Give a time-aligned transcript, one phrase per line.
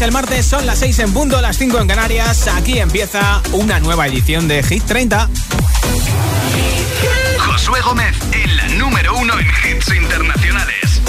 [0.00, 2.48] el martes son las 6 en punto, las 5 en Canarias.
[2.48, 5.28] Aquí empieza una nueva edición de Hit 30.
[7.38, 11.02] Josué Gómez, el número uno en hits internacionales.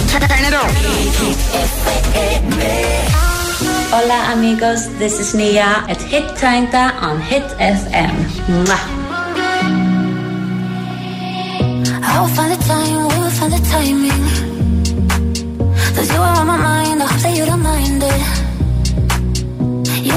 [3.93, 8.27] Hola amigos, this is Nia at Hit 30 on Hit FM.
[12.03, 14.11] I will find the time, we will find the timing.
[15.95, 18.42] Cause you are on my mind, I hope that you don't mind it.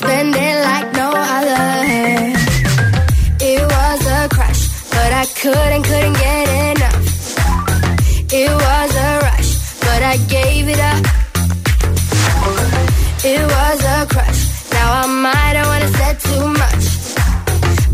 [0.00, 1.66] spend it like no other.
[3.52, 4.62] It was a crush,
[4.94, 7.06] but I couldn't, couldn't get enough.
[8.42, 9.50] It was a rush,
[9.86, 11.02] but I gave it up.
[13.32, 14.40] It was a crush.
[14.76, 16.84] Now I might have wanna said too much,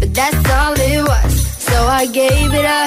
[0.01, 1.33] but that's all it was.
[1.69, 2.86] So I gave it up.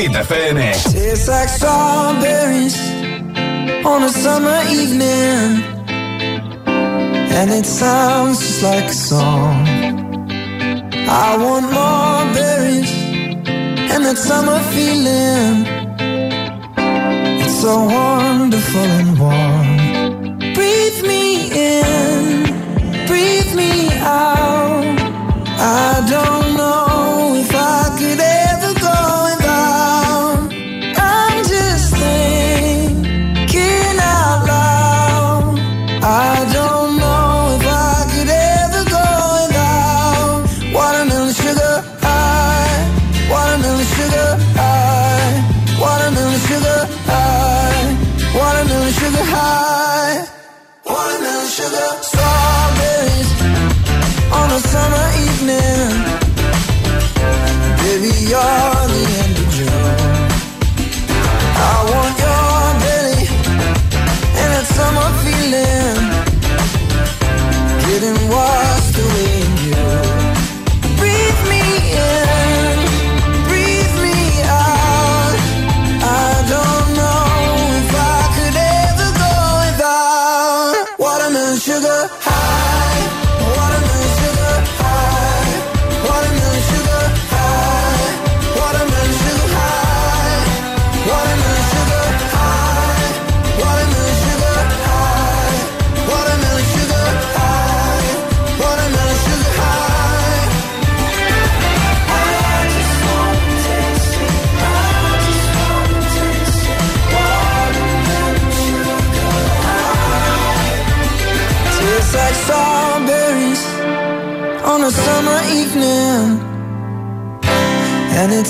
[0.00, 0.79] Hit FM.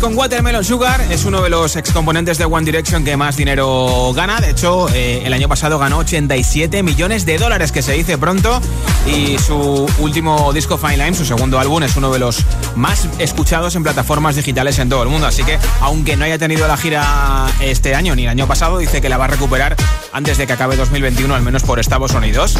[0.00, 4.40] Con Watermelon Sugar, es uno de los excomponentes de One Direction que más dinero gana.
[4.40, 8.60] De hecho, eh, el año pasado ganó 87 millones de dólares, que se dice pronto.
[9.06, 12.44] Y su último disco Fine Line, su segundo álbum, es uno de los
[12.76, 15.26] más escuchados en plataformas digitales en todo el mundo.
[15.26, 19.02] Así que, aunque no haya tenido la gira este año ni el año pasado, dice
[19.02, 19.76] que la va a recuperar
[20.12, 22.56] antes de que acabe 2021, al menos por Estados Unidos.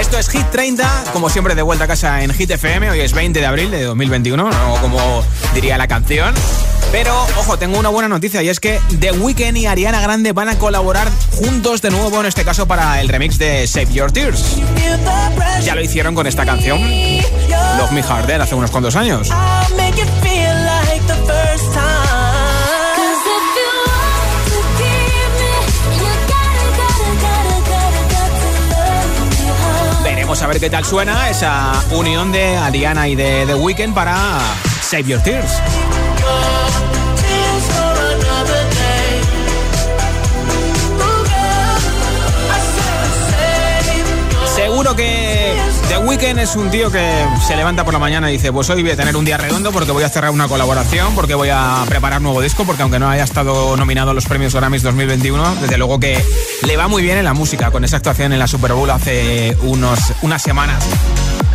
[0.00, 2.90] Esto es Hit 30, como siempre de vuelta a casa en Hit FM.
[2.90, 6.34] Hoy es 20 de abril de 2021, o como diría la canción.
[6.90, 10.48] Pero, ojo, tengo una buena noticia y es que The Weeknd y Ariana Grande van
[10.48, 14.56] a colaborar juntos de nuevo, en este caso para el remix de Save Your Tears.
[15.62, 19.28] Ya lo hicieron con esta canción, Love Me Harder, hace unos cuantos años.
[30.02, 34.38] Veremos a ver qué tal suena esa unión de Ariana y de The Weeknd para
[34.80, 35.60] Save Your Tears.
[44.98, 45.54] Que
[45.88, 48.82] The Weeknd es un tío que se levanta por la mañana y dice, pues hoy
[48.82, 51.84] voy a tener un día redondo porque voy a cerrar una colaboración, porque voy a
[51.88, 55.78] preparar nuevo disco, porque aunque no haya estado nominado a los premios Grammys 2021, desde
[55.78, 56.20] luego que
[56.66, 59.56] le va muy bien en la música con esa actuación en la Super Bowl hace
[59.62, 60.84] unos, unas semanas.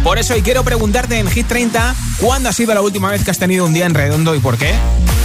[0.04, 3.32] Por eso, y quiero preguntarte en Hit 30, ¿cuándo ha sido la última vez que
[3.32, 4.74] has tenido un día en redondo y por qué?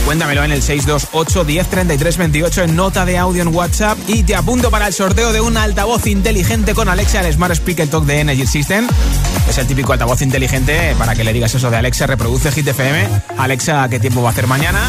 [0.05, 4.71] Cuéntamelo en el 628 10 28 en nota de audio en WhatsApp y te apunto
[4.71, 8.47] para el sorteo de un altavoz inteligente con Alexa, el Smart Speaker Talk de Energy
[8.47, 8.87] System.
[9.49, 13.09] Es el típico altavoz inteligente para que le digas eso de Alexa, reproduce Hit FM.
[13.37, 14.81] Alexa, ¿qué tiempo va a hacer mañana?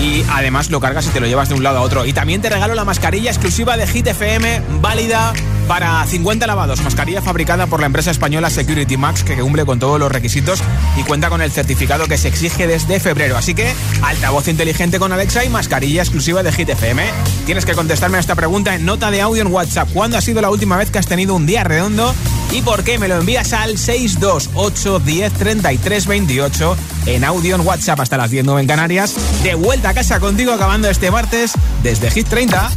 [0.00, 2.04] y además lo cargas y te lo llevas de un lado a otro.
[2.04, 5.32] Y también te regalo la mascarilla exclusiva de Hit FM, válida
[5.68, 6.82] para 50 lavados.
[6.82, 10.62] Mascarilla fabricada por la empresa española Security Max, que cumple con todos los requisitos
[10.96, 13.36] y cuenta con el certificado que se exige desde febrero.
[13.36, 17.04] Así que, altavoz inteligente con Alexa y mascarilla exclusiva de Hit FM.
[17.46, 19.88] Tienes que contestarme a esta pregunta en nota de audio en WhatsApp.
[19.92, 22.14] ¿Cuándo ha sido la última vez que has tenido un día redondo?
[22.52, 22.98] ¿Y por qué?
[22.98, 28.46] Me lo envías al 628 10 33 28 en audio en WhatsApp hasta las 10
[28.46, 29.14] en Canarias.
[29.42, 32.70] De vuelta a casa contigo acabando este martes desde Hit 30.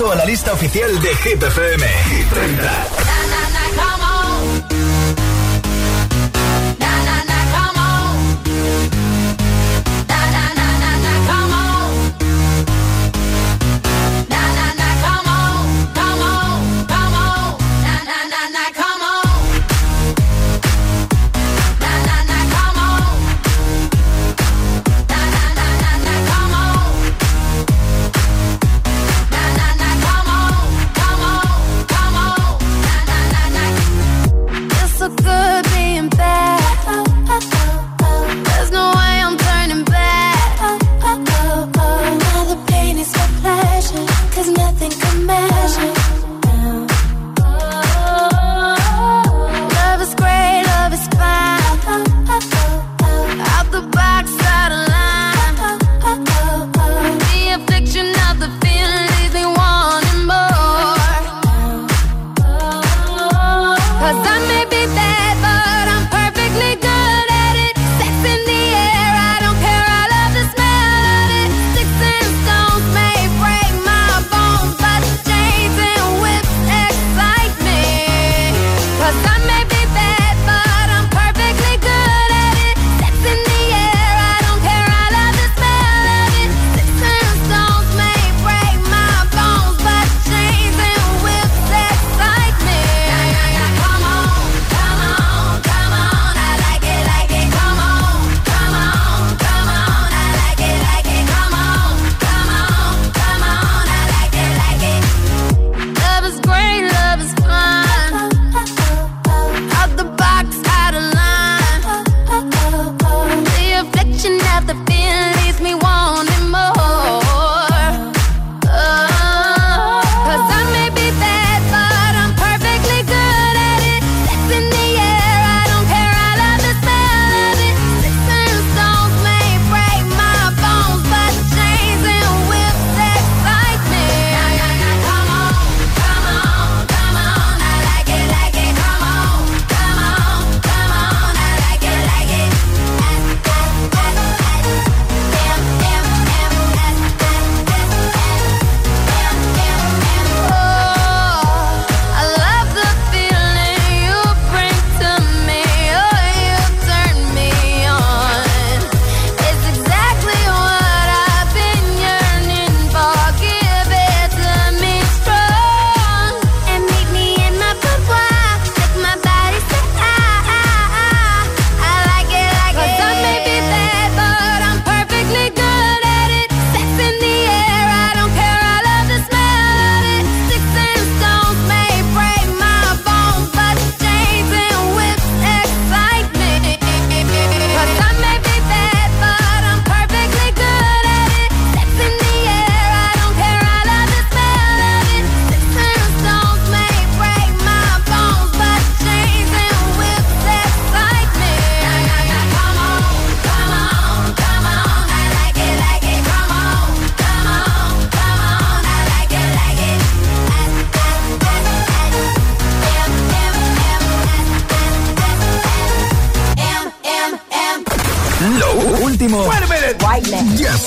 [0.00, 1.86] A la lista oficial de Hit FM.
[2.08, 3.01] Hit 30.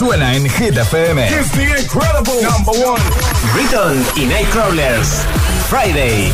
[0.05, 1.17] Suena en Hit FM.
[1.29, 3.01] It's the incredible number one.
[3.55, 5.25] Riton y Nightcrawlers.
[5.67, 6.31] Friday.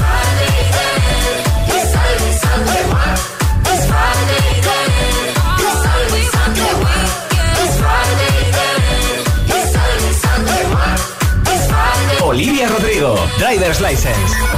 [12.21, 14.51] Olivia Rodrigo, Driver's License.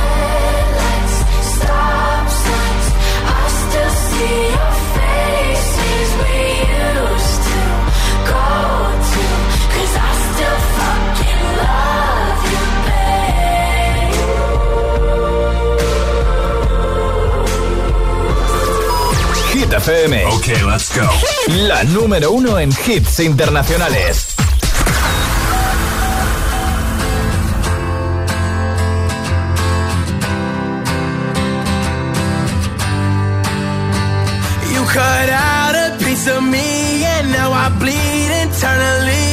[19.73, 20.13] FM.
[20.38, 21.06] Okay, let's go.
[21.67, 24.36] La número uno en hits internacionales.
[34.71, 39.33] You cut out a piece of me and now I bleed internally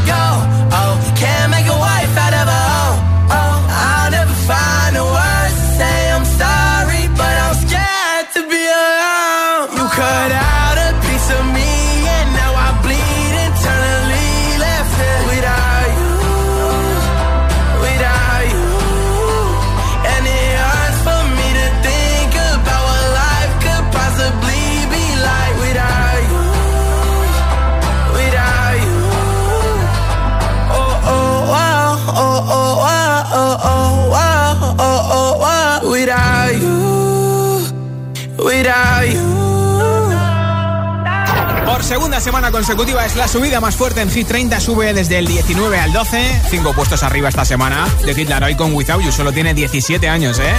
[42.01, 44.59] segunda semana consecutiva es la subida más fuerte en Hit 30.
[44.59, 46.41] Sube desde el 19 al 12.
[46.49, 47.87] Cinco puestos arriba esta semana.
[48.03, 49.11] De Kid Laroi con Without You.
[49.11, 50.51] Solo tiene 17 años, ¿eh?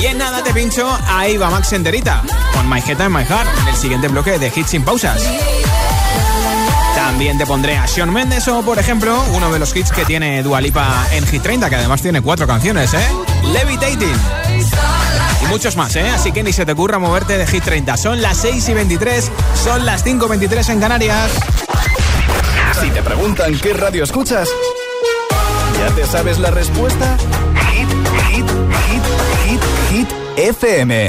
[0.00, 2.22] Y en nada te pincho, ahí va Max Enterita.
[2.54, 3.58] Con My Head and My Heart.
[3.60, 5.22] En el siguiente bloque de Hits sin pausas.
[6.94, 10.42] También te pondré a Sean Mendes o, por ejemplo, uno de los hits que tiene
[10.42, 13.06] Dualipa en Hit 30, que además tiene cuatro canciones, ¿eh?
[13.52, 14.16] Levitating.
[15.48, 16.08] Muchos más, ¿eh?
[16.08, 17.96] Así que ni se te ocurra moverte de Hit 30.
[17.96, 19.30] Son las 6 y 23,
[19.64, 21.30] son las 5 y 23 en Canarias.
[22.80, 24.48] Si te preguntan qué radio escuchas,
[25.78, 27.16] ¿ya te sabes la respuesta?
[27.72, 27.88] Hit,
[28.28, 28.46] hit,
[28.86, 29.02] hit,
[29.44, 31.08] hit, hit, FM.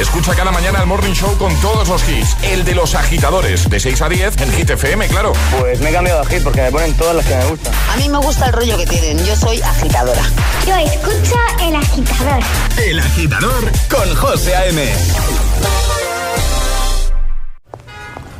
[0.00, 2.34] Escucha cada mañana el Morning Show con todos los hits.
[2.42, 5.34] El de los agitadores, de 6 a 10 en Hit FM, claro.
[5.58, 7.74] Pues me he cambiado a Hit porque me ponen todas las que me gustan.
[7.92, 9.18] A mí me gusta el rollo que tienen.
[9.26, 10.22] Yo soy agitadora.
[10.66, 12.42] Yo escucho El Agitador.
[12.78, 14.90] El agitador con José A.M.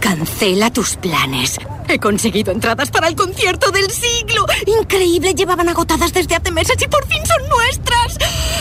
[0.00, 1.58] Cancela tus planes.
[1.88, 4.46] He conseguido entradas para el concierto del siglo.
[4.80, 8.16] Increíble, llevaban agotadas desde hace meses y por fin son nuestras.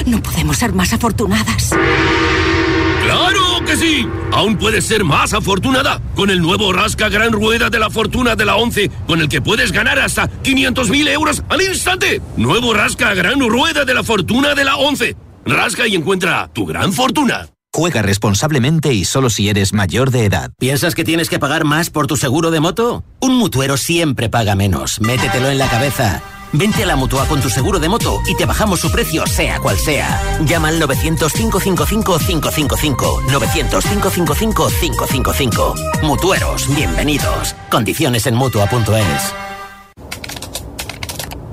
[0.06, 1.72] No podemos ser más afortunadas.
[3.10, 4.08] ¡Claro que sí!
[4.32, 8.46] Aún puedes ser más afortunada con el nuevo Rasca Gran Rueda de la Fortuna de
[8.46, 12.22] la 11, con el que puedes ganar hasta 500.000 euros al instante.
[12.38, 15.16] Nuevo Rasca Gran Rueda de la Fortuna de la 11.
[15.44, 17.48] Rasca y encuentra tu gran fortuna.
[17.74, 20.52] Juega responsablemente y solo si eres mayor de edad.
[20.60, 23.04] ¿Piensas que tienes que pagar más por tu seguro de moto?
[23.22, 25.02] Un mutuero siempre paga menos.
[25.02, 26.22] Métetelo en la cabeza.
[26.52, 29.60] Vente a la Mutua con tu seguro de moto y te bajamos su precio, sea
[29.60, 30.20] cual sea.
[30.46, 33.28] Llama al 900-555-555.
[33.28, 36.02] 900-555-555.
[36.04, 37.56] Mutueros, bienvenidos.
[37.70, 39.34] Condiciones en Mutua.es.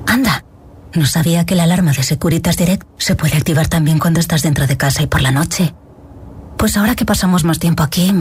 [0.06, 0.44] Anda,
[0.94, 4.66] no sabía que la alarma de Securitas Direct se puede activar también cuando estás dentro
[4.66, 5.74] de casa y por la noche.
[6.56, 8.14] Pues ahora que pasamos más tiempo aquí,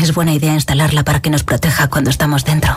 [0.00, 2.76] es buena idea instalarla para que nos proteja cuando estamos dentro.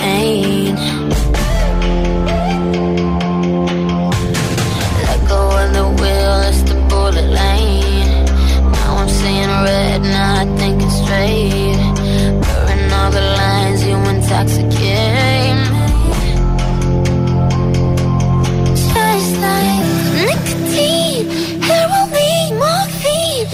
[0.00, 0.74] pain.
[5.06, 8.12] Let go of the wheel, it's the bullet lane.
[8.72, 11.80] Now I'm seeing red, not thinking straight.
[12.42, 15.88] Blurring all the lines, you intoxicate me.
[18.92, 19.84] Just like
[20.26, 21.24] nicotine,
[21.68, 23.46] heroin, morphine.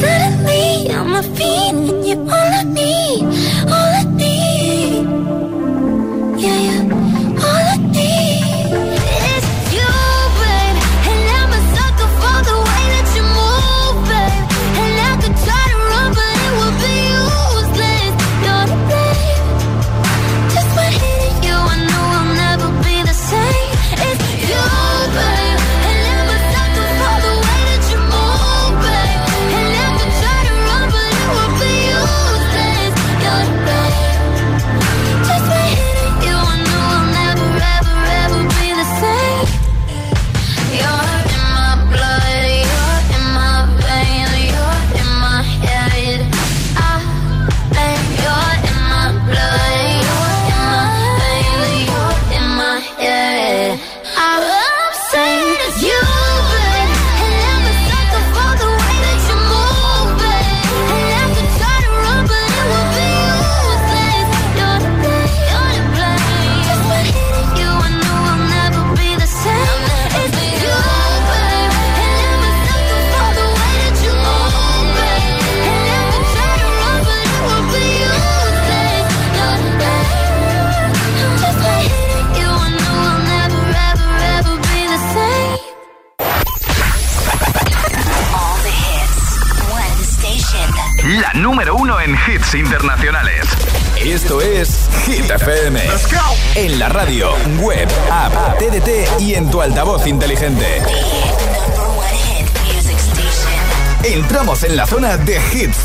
[0.00, 2.16] Suddenly I'm a fiend, and you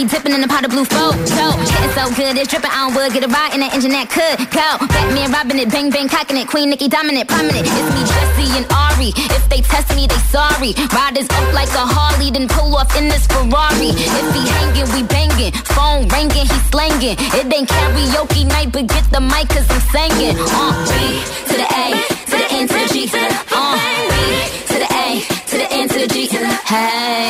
[0.00, 1.12] We dipping in the pot of blue flow.
[1.28, 3.12] So, getting so good, it's dripping on wood.
[3.12, 4.68] Get a ride in that engine that could go.
[4.88, 6.48] Batman robbing it, bang bang cocking it.
[6.48, 7.68] Queen Nicki dominant, prominent.
[7.68, 9.12] It's me, Jesse and Ari.
[9.36, 10.72] If they test me, they sorry.
[10.88, 13.92] Riders up like a Harley, then pull off in this Ferrari.
[13.92, 15.52] If he hanging, we banging.
[15.76, 17.20] Phone ringing, he slanging.
[17.36, 20.36] It ain't karaoke night, but get the mic cause I'm singing.
[20.40, 21.86] Uh, B to the A,
[22.24, 23.76] to the N to the G, to the uh,
[24.08, 24.16] B
[24.64, 25.06] to the A,
[25.44, 27.29] to the N to the G, to the hey.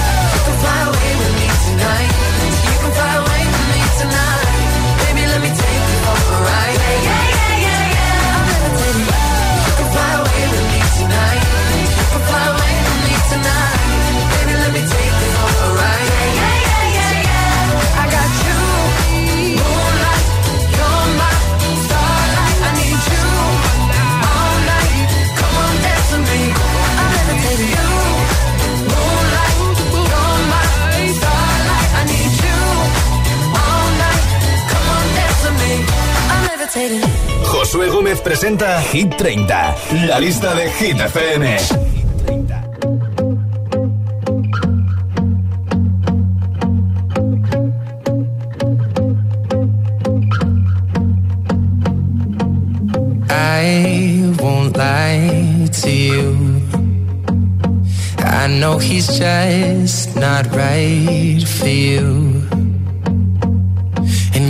[36.73, 39.75] Josué Gómez presenta Hit 30,
[40.07, 41.57] la lista de Hit FM.
[53.29, 56.61] I won't lie to you.
[58.19, 62.40] I know he's just not right for you.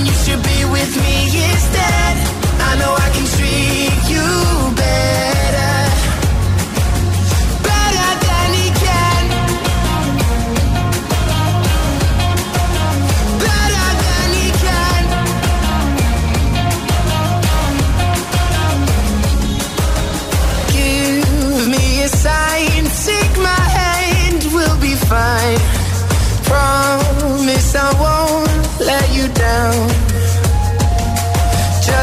[0.00, 1.16] when you should be with me
[1.52, 2.14] instead?
[2.68, 4.28] I know I can treat you
[4.80, 5.76] better,
[7.68, 9.24] better than he can,
[13.44, 15.02] better than he can.
[20.76, 25.60] Give me a sign, take my hand, we'll be fine.
[26.48, 29.89] Promise I won't let you down.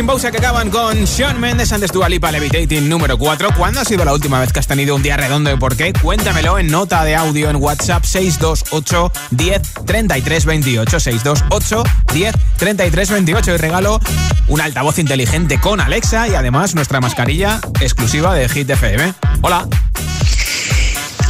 [0.00, 3.50] sin pausa que acaban con Sean Mendes antes Dua Lipa Levitating número 4.
[3.54, 5.92] ¿Cuándo ha sido la última vez que has tenido un día redondo y por qué?
[5.92, 11.82] Cuéntamelo en nota de audio en WhatsApp 628 10 33 28 628
[12.14, 14.00] 10 33 28 y regalo
[14.48, 19.12] un altavoz inteligente con Alexa y además nuestra mascarilla exclusiva de Hit FM.
[19.42, 19.68] Hola.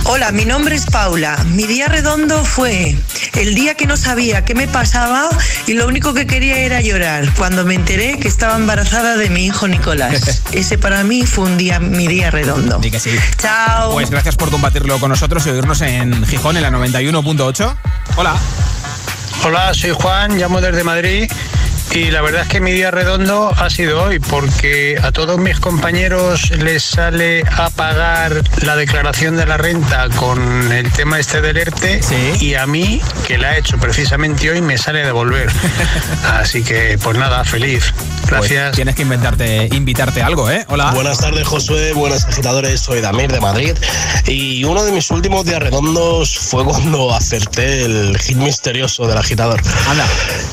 [0.04, 1.36] Hola, mi nombre es Paula.
[1.44, 2.96] Mi día redondo fue
[3.34, 5.28] el día que no sabía qué me pasaba
[5.66, 9.46] y lo único que quería era llorar cuando me enteré que estaba embarazada de mi
[9.46, 10.42] hijo Nicolás.
[10.52, 12.78] Ese para mí fue un día, mi día redondo.
[12.78, 13.10] Di que sí.
[13.38, 13.92] Chao.
[13.92, 17.76] Pues gracias por compartirlo con nosotros y oírnos en Gijón en la 91.8.
[18.16, 18.36] Hola.
[19.44, 21.30] Hola, soy Juan, llamo desde Madrid
[21.92, 25.58] y la verdad es que mi día redondo ha sido hoy porque a todos mis
[25.58, 31.56] compañeros les sale a pagar la declaración de la renta con el tema este del
[31.56, 32.00] ERTE
[32.40, 35.50] y a mí, que la he hecho precisamente hoy, me sale a devolver.
[36.24, 37.92] Así que pues nada, feliz.
[38.26, 38.68] Gracias.
[38.68, 40.64] Pues tienes que inventarte, invitarte algo, ¿eh?
[40.68, 40.92] Hola.
[40.92, 41.92] Buenas tardes, Josué.
[41.92, 42.80] Buenas agitadores.
[42.80, 43.74] Soy Damir de Madrid.
[44.26, 49.60] Y uno de mis últimos días redondos fue cuando acerté el hit misterioso del agitador.
[49.88, 50.06] Anda.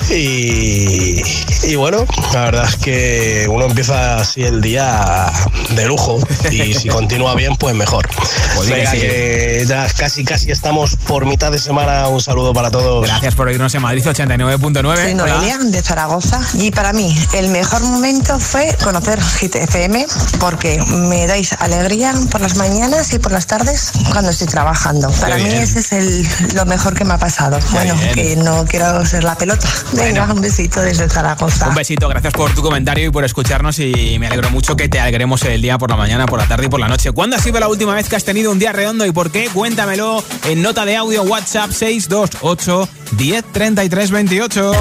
[0.09, 1.21] Y,
[1.63, 5.31] y bueno, la verdad es que uno empieza así el día
[5.71, 6.19] de lujo.
[6.51, 8.07] Y si continúa bien, pues mejor.
[8.55, 8.99] Pues Venga, sí.
[8.99, 12.07] que ya casi casi estamos por mitad de semana.
[12.07, 13.05] Un saludo para todos.
[13.05, 14.95] Gracias por oírnos en Madrid 89.9.
[14.95, 15.13] Soy Hola.
[15.13, 20.05] Noelia de Zaragoza y para mí el mejor momento fue conocer Hit FM
[20.39, 25.09] porque me dais alegría por las mañanas y por las tardes cuando estoy trabajando.
[25.19, 25.57] Para mí bien.
[25.57, 27.59] ese es el, lo mejor que me ha pasado.
[27.71, 28.13] bueno, bien.
[28.13, 29.67] que no quiero ser la pelota.
[29.93, 31.69] Venga, un besito desde Zaragoza.
[31.69, 34.99] Un besito, gracias por tu comentario y por escucharnos y me alegro mucho que te
[34.99, 37.11] alegremos el día por la mañana, por la tarde y por la noche.
[37.11, 39.49] ¿Cuándo ha sido la última vez que has tenido un día redondo y por qué?
[39.51, 44.71] Cuéntamelo en nota de audio WhatsApp 628 10 33 28.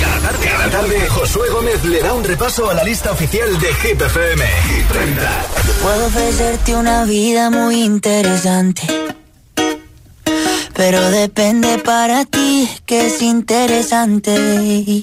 [0.00, 3.74] Cada tarde, cada tarde, Josué Gómez le da un repaso a la lista oficial de
[3.74, 4.44] Hit FM.
[4.46, 5.30] Hit 30.
[5.82, 8.86] Puedo ofrecerte una vida muy interesante.
[10.74, 15.02] Pero depende para ti que es interesante.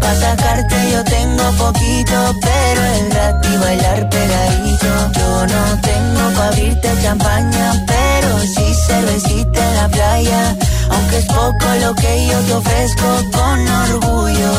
[0.00, 4.90] Pa' sacarte yo tengo poquito, pero el gratis bailar pegadito.
[5.18, 10.56] Yo no tengo pa' abrirte champaña, pero sí cervecita en la playa.
[10.90, 14.52] Aunque es poco lo que yo te ofrezco con orgullo,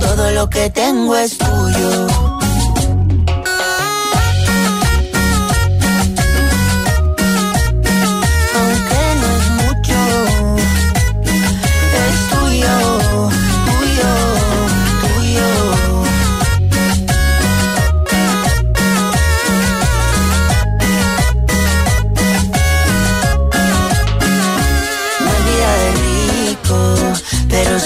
[0.00, 2.06] todo lo que tengo es tuyo.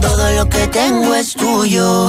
[0.00, 2.06] todo lo que tengo es tuyo.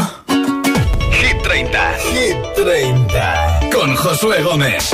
[1.12, 1.94] Hit 30.
[2.14, 3.60] Hit 30.
[3.74, 4.92] Con Josué Gómez.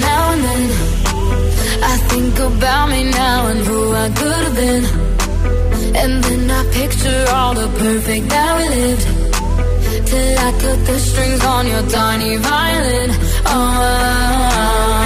[0.00, 0.62] now and then
[1.82, 4.84] I think about me now and who I could have been
[6.02, 9.06] And then I picture all the perfect that we lived
[10.10, 13.10] Till I cut the strings on your tiny violin
[13.46, 15.05] Oh,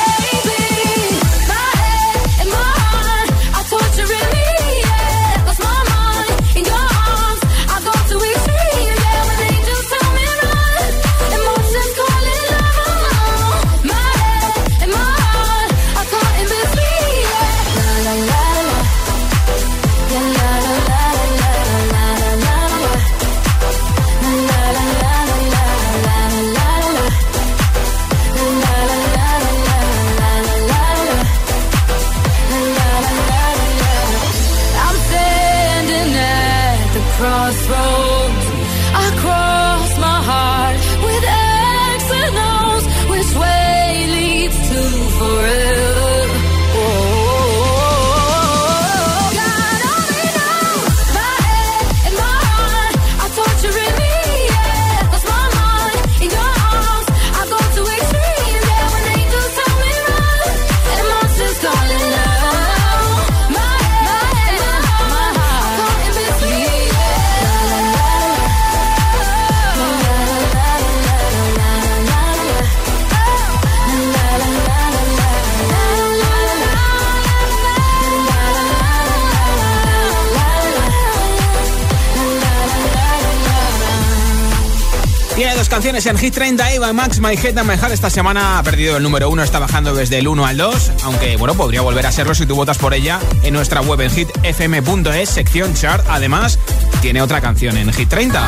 [86.21, 87.93] Hit 30, Eva Max, My Head and My Heart.
[87.93, 91.35] Esta semana ha perdido el número uno, está bajando desde el 1 al 2, aunque
[91.35, 95.29] bueno, podría volver a serlo si tú votas por ella en nuestra web en hitfm.es,
[95.29, 96.05] sección chart.
[96.07, 96.59] Además,
[97.01, 98.47] tiene otra canción en Hit 30.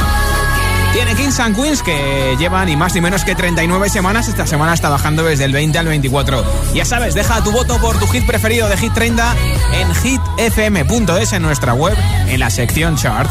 [0.94, 4.28] Tiene Kings and Queens que llevan ni más ni menos que 39 semanas.
[4.28, 6.46] Esta semana está bajando desde el 20 al 24.
[6.76, 9.36] Ya sabes, deja tu voto por tu hit preferido de Hit 30
[9.82, 11.98] en hitfm.es en nuestra web
[12.28, 13.28] en la sección chart.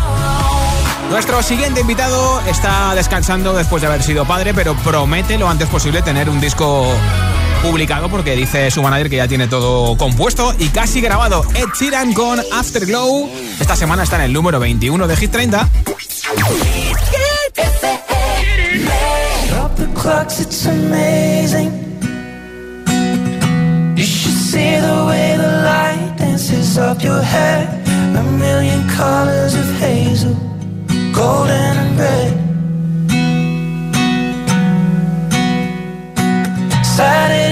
[1.13, 6.01] Nuestro siguiente invitado está descansando después de haber sido padre, pero promete lo antes posible
[6.01, 6.87] tener un disco
[7.63, 11.45] publicado porque dice su manager que ya tiene todo compuesto y casi grabado.
[11.55, 13.29] Ed Sheeran con Afterglow.
[13.61, 15.69] Esta semana está en el número 21 de Hit 30.
[19.51, 21.71] Drop the clocks, it's amazing.
[23.97, 27.69] You should see the way the light dances up your hair.
[28.17, 30.37] A million colors of hazel,
[31.13, 32.33] golden and red.
[36.85, 37.51] Saturday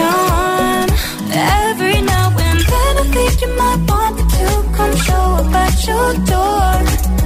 [0.00, 0.88] Gone.
[1.66, 5.76] Every now and then I think you might want me to come show up at
[5.88, 6.70] your door.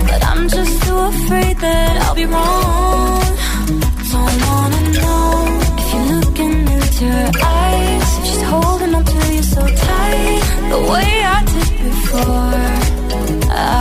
[0.08, 3.26] But I'm just too afraid that I'll be wrong.
[4.12, 5.26] Don't wanna know
[5.80, 7.30] if you're looking into her
[7.62, 8.08] eyes.
[8.18, 12.62] If she's holding on to you so tight, the way I did before.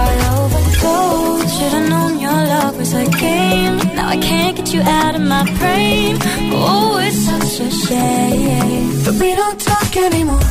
[0.02, 1.52] I overdosed.
[1.56, 3.73] Should've known your love was a game.
[4.14, 6.18] I can't get you out of my brain.
[6.54, 9.04] Oh, it's such a shame.
[9.04, 10.46] But we don't talk anymore.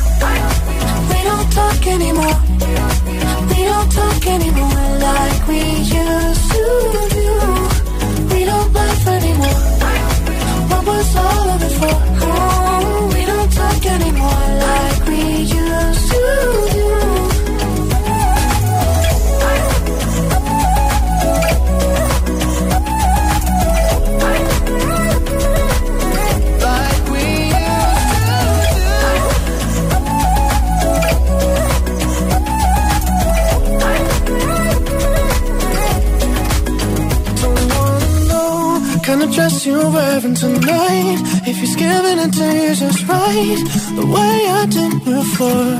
[1.11, 2.37] We don't talk anymore.
[3.47, 7.12] We don't talk anymore like we used to
[39.43, 41.19] dress you're wearing tonight.
[41.49, 43.61] If he's giving it to you just right,
[43.99, 45.79] the way I did before.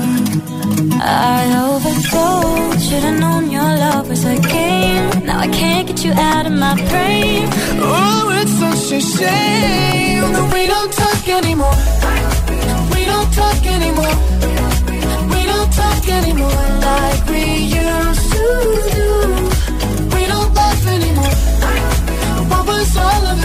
[1.00, 2.88] I overdosed.
[2.88, 5.04] Should've known your love was a game.
[5.24, 7.48] Now I can't get you out of my brain.
[7.80, 11.78] Oh, it's such a shame that we don't talk anymore.
[12.94, 14.16] We don't talk anymore.
[15.32, 17.44] We don't talk anymore like we
[17.82, 18.46] used to
[18.94, 19.43] do.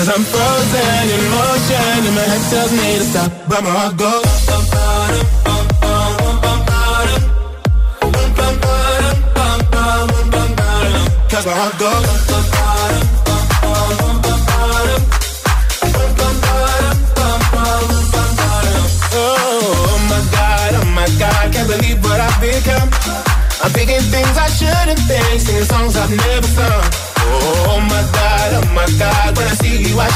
[0.00, 3.96] Cause I'm frozen in motion, and my head tells me to stop, but my heart
[3.98, 4.24] goes.
[19.12, 22.88] Oh my god, oh my god, can't believe what I've become.
[23.62, 26.89] I'm thinking things I shouldn't think, singing songs I've never sung.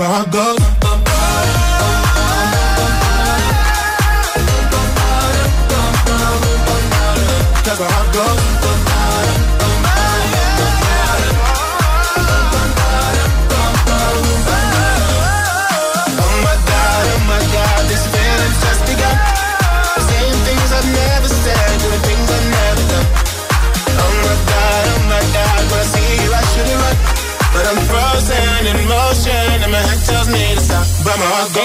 [0.00, 0.57] I go.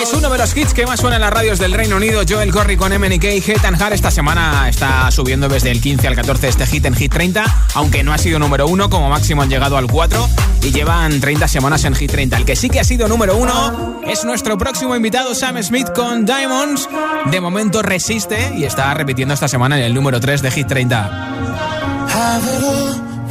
[0.02, 2.22] Es uno de los hits que más suena en las radios del Reino Unido.
[2.28, 3.94] Joel Corry con MNK, Hit and Hard.
[3.94, 7.44] Esta semana está subiendo desde el 15 al 14 este hit en Hit 30,
[7.76, 10.30] aunque no ha sido número uno, como máximo han llegado al 4
[10.64, 12.38] y llevan 30 semanas en Hit 30.
[12.38, 16.26] El que sí que ha sido número uno es nuestro próximo invitado, Sam Smith con
[16.26, 16.89] Diamonds.
[17.32, 21.30] De momento resiste y está repitiendo esta semana en el número 3 de Hit 30.